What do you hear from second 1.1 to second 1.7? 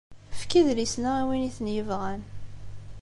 i win i